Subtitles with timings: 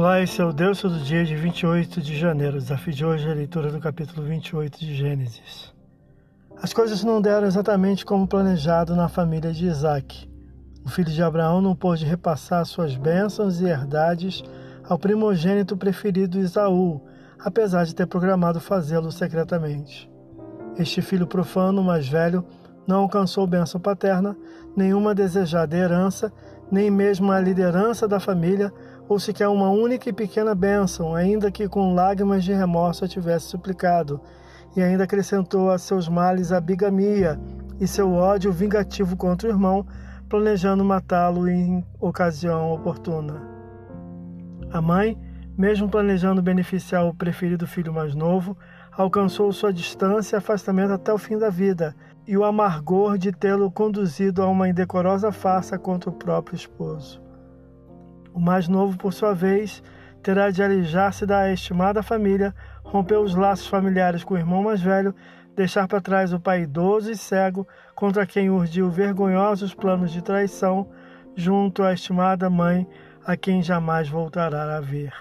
[0.00, 2.56] Olá, esse é o Deus do dia de 28 de janeiro.
[2.56, 5.74] O desafio de hoje é a leitura do capítulo 28 de Gênesis.
[6.56, 10.26] As coisas não deram exatamente como planejado na família de Isaac.
[10.86, 14.42] O filho de Abraão não pôde repassar suas bênçãos e herdades
[14.88, 17.02] ao primogênito preferido Isaú,
[17.38, 20.10] apesar de ter programado fazê-lo secretamente.
[20.78, 22.42] Este filho profano, mais velho,
[22.86, 24.34] não alcançou bênção paterna,
[24.74, 26.32] nenhuma desejada herança,
[26.72, 28.72] nem mesmo a liderança da família,
[29.10, 33.46] ou sequer uma única e pequena bênção, ainda que com lágrimas de remorso a tivesse
[33.46, 34.20] suplicado,
[34.76, 37.36] e ainda acrescentou a seus males a bigamia
[37.80, 39.84] e seu ódio vingativo contra o irmão,
[40.28, 43.42] planejando matá-lo em ocasião oportuna.
[44.70, 45.18] A mãe,
[45.58, 48.56] mesmo planejando beneficiar o preferido filho mais novo,
[48.92, 51.96] alcançou sua distância e afastamento até o fim da vida,
[52.28, 57.29] e o amargor de tê-lo conduzido a uma indecorosa farsa contra o próprio esposo.
[58.32, 59.82] O mais novo, por sua vez,
[60.22, 65.14] terá de alijar-se da estimada família, romper os laços familiares com o irmão mais velho,
[65.56, 70.88] deixar para trás o pai idoso e cego, contra quem urdiu vergonhosos planos de traição,
[71.34, 72.86] junto à estimada mãe,
[73.24, 75.12] a quem jamais voltará a ver.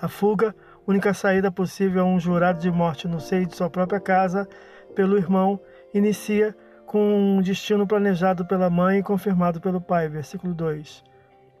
[0.00, 0.54] A fuga,
[0.86, 4.48] única saída possível a um jurado de morte no seio de sua própria casa,
[4.94, 5.60] pelo irmão,
[5.92, 6.54] inicia
[6.86, 10.08] com um destino planejado pela mãe e confirmado pelo pai.
[10.08, 11.13] Versículo 2.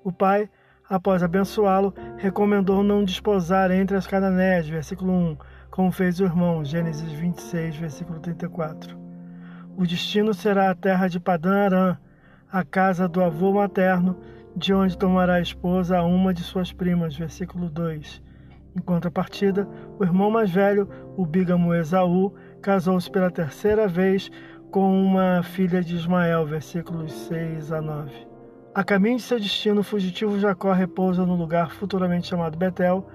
[0.04, 0.50] O pai,
[0.86, 5.36] após abençoá-lo, recomendou não desposar entre as cananeias, versículo 1,
[5.70, 8.98] como fez o irmão, Gênesis 26, versículo 34.
[9.74, 11.96] O destino será a terra de Padã Arã,
[12.52, 14.18] a casa do avô materno,
[14.54, 18.22] de onde tomará a esposa a uma de suas primas, versículo 2.
[18.76, 19.66] Em contrapartida,
[19.98, 24.30] o irmão mais velho, o bígamo Esaú, casou-se pela terceira vez
[24.70, 28.33] com uma filha de Ismael, versículos 6 a 9.
[28.74, 33.06] A caminho de seu destino, o fugitivo Jacó repousa no lugar futuramente chamado Betel,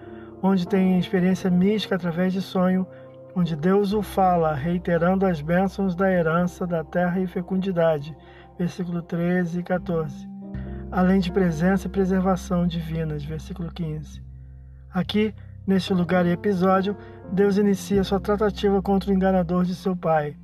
[0.41, 2.87] onde tem experiência mística através de sonho,
[3.35, 8.15] onde Deus o fala, reiterando as bênçãos da herança da terra e fecundidade.
[8.57, 10.29] Versículo 13 e 14.
[10.89, 13.25] Além de presença e preservação divinas.
[13.25, 14.23] Versículo 15.
[14.93, 15.35] Aqui,
[15.67, 16.95] neste lugar e episódio,
[17.33, 20.37] Deus inicia sua tratativa contra o enganador de seu pai.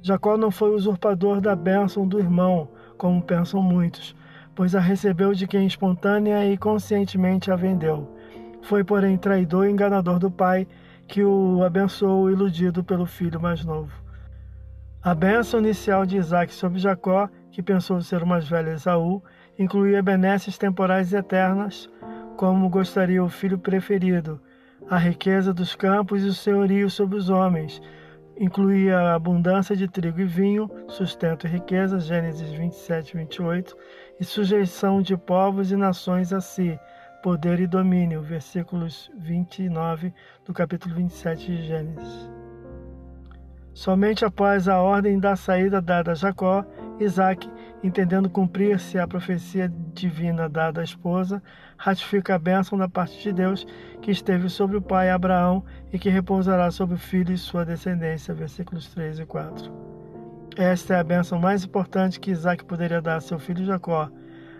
[0.00, 4.16] Jacó não foi usurpador da bênção do irmão, como pensam muitos,
[4.58, 8.12] pois a recebeu de quem espontânea e conscientemente a vendeu.
[8.60, 10.66] Foi, porém, traidor e enganador do pai,
[11.06, 13.92] que o abençoou iludido pelo filho mais novo.
[15.00, 19.22] A bênção inicial de Isaac sobre Jacó, que pensou ser o mais velho Esaú,
[19.56, 21.88] incluía benesses temporais e eternas,
[22.36, 24.40] como gostaria o filho preferido,
[24.90, 27.80] a riqueza dos campos e o senhorio sobre os homens,
[28.38, 33.76] incluía a abundância de trigo e vinho, sustento e riqueza, Gênesis 27, 28,
[34.20, 36.78] e sujeição de povos e nações a si,
[37.22, 40.12] poder e domínio, versículos 29
[40.44, 42.30] do capítulo 27 de Gênesis.
[43.78, 46.64] Somente após a ordem da saída dada a Jacó,
[46.98, 47.48] Isaac,
[47.80, 51.40] entendendo cumprir-se a profecia divina dada à esposa,
[51.76, 53.64] ratifica a bênção da parte de Deus
[54.02, 58.34] que esteve sobre o pai Abraão e que repousará sobre o filho e sua descendência.
[58.34, 59.72] Versículos 3 e 4.
[60.58, 64.10] Esta é a bênção mais importante que Isaac poderia dar a seu filho Jacó,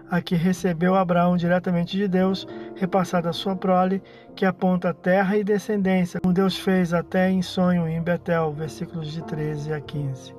[0.09, 4.01] a que recebeu Abraão diretamente de Deus, repassada a sua prole,
[4.37, 9.25] que aponta terra e descendência, como Deus fez até em sonho em Betel, versículos de
[9.25, 10.33] 13 a 15.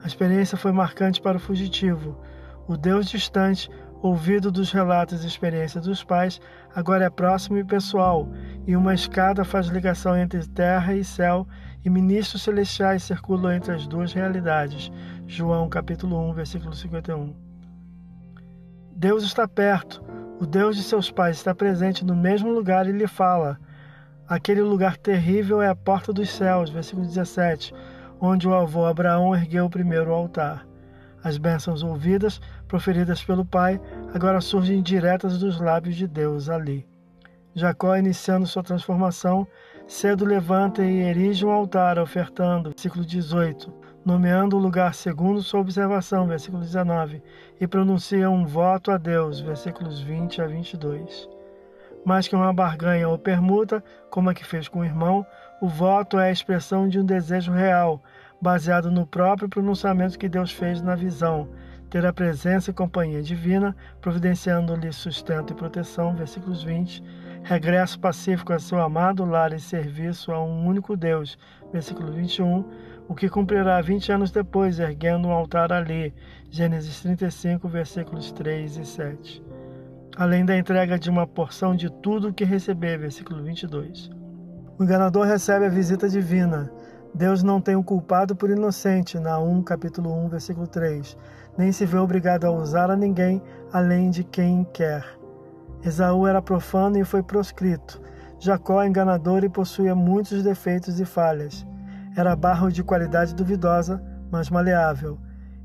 [0.00, 2.16] A experiência foi marcante para o fugitivo.
[2.68, 3.68] O Deus distante,
[4.06, 6.40] ouvido dos relatos e experiências dos pais,
[6.74, 8.28] agora é próximo e pessoal,
[8.66, 11.46] e uma escada faz ligação entre terra e céu,
[11.84, 14.92] e ministros celestiais circulam entre as duas realidades.
[15.26, 17.34] João capítulo 1, versículo 51.
[18.94, 20.04] Deus está perto.
[20.38, 23.58] O Deus de seus pais está presente no mesmo lugar e lhe fala.
[24.28, 27.72] Aquele lugar terrível é a porta dos céus, versículo 17
[28.20, 30.66] onde o avô Abraão ergueu o primeiro altar.
[31.24, 33.80] As bênçãos ouvidas, proferidas pelo pai,
[34.12, 36.86] agora surgem diretas dos lábios de Deus ali.
[37.54, 39.46] Jacó, iniciando sua transformação,
[39.86, 43.72] cedo levanta e erige um altar, ofertando, versículo 18,
[44.04, 47.22] nomeando o lugar segundo sua observação, versículo 19,
[47.58, 51.32] e pronuncia um voto a Deus, versículos 20 a 22
[52.04, 55.26] mais que uma barganha ou permuta, como a que fez com o irmão,
[55.60, 58.02] o voto é a expressão de um desejo real,
[58.44, 61.48] baseado no próprio pronunciamento que Deus fez na visão,
[61.88, 67.02] ter a presença e companhia divina, providenciando-lhe sustento e proteção, versículos 20,
[67.42, 71.38] regresso pacífico a seu amado lar e serviço a um único Deus,
[71.72, 72.66] versículo 21,
[73.08, 76.12] o que cumprirá 20 anos depois, erguendo um altar ali,
[76.50, 79.42] Gênesis 35, versículos 3 e 7.
[80.16, 84.10] além da entrega de uma porção de tudo o que receber, versículo 22.
[84.78, 86.70] O enganador recebe a visita divina.
[87.14, 91.16] Deus não tem o culpado por inocente, na 1, capítulo 1, versículo 3,
[91.56, 93.40] nem se vê obrigado a usar a ninguém
[93.72, 95.04] além de quem quer.
[95.84, 98.02] Esaú era profano e foi proscrito.
[98.40, 101.64] Jacó é enganador e possuía muitos defeitos e falhas.
[102.16, 105.16] Era barro de qualidade duvidosa, mas maleável,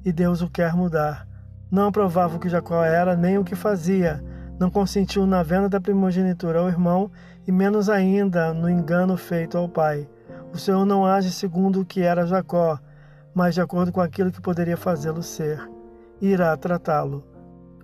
[0.05, 1.27] e Deus o quer mudar.
[1.71, 4.23] Não aprovava o que Jacó era nem o que fazia,
[4.59, 7.09] não consentiu na venda da primogenitura ao irmão
[7.47, 10.07] e menos ainda no engano feito ao pai.
[10.53, 12.79] O Senhor não age segundo o que era Jacó,
[13.33, 15.61] mas de acordo com aquilo que poderia fazê-lo ser.
[16.21, 17.23] E irá tratá-lo.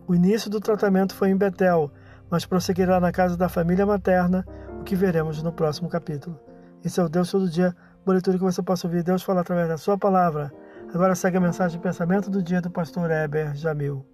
[0.07, 1.91] O início do tratamento foi em Betel,
[2.29, 4.45] mas prosseguirá na casa da família materna,
[4.79, 6.39] o que veremos no próximo capítulo.
[6.83, 7.75] Esse é o Deus Todo Dia,
[8.05, 10.51] boletim que você possa ouvir Deus falar através da sua palavra.
[10.93, 14.05] Agora segue a mensagem de pensamento do dia do pastor Heber Jamil.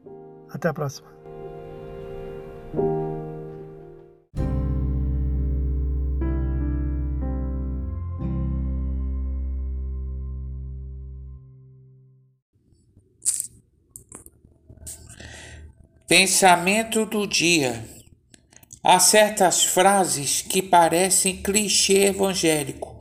[0.50, 1.10] Até a próxima.
[16.12, 17.86] Pensamento do dia.
[18.84, 22.98] Há certas frases que parecem clichê evangélico,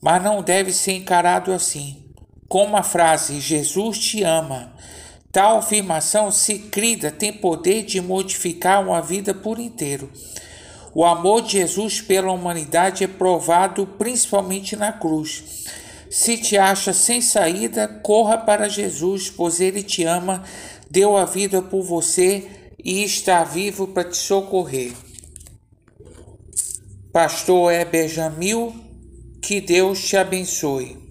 [0.00, 2.02] mas não deve ser encarado assim.
[2.48, 4.72] Como a frase Jesus te ama.
[5.30, 10.10] Tal afirmação, se crida, tem poder de modificar uma vida por inteiro.
[10.94, 15.66] O amor de Jesus pela humanidade é provado principalmente na cruz.
[16.10, 20.44] Se te acha sem saída, corra para Jesus, pois ele te ama
[20.90, 22.48] deu a vida por você
[22.82, 24.92] e está vivo para te socorrer.
[27.12, 28.74] Pastor Heber Jamil,
[29.42, 31.07] que Deus te abençoe.